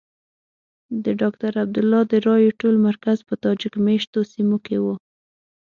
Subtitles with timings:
[1.03, 4.95] د ډاکټر عبدالله د رایو ټول مرکز په تاجک مېشتو سیمو کې وو.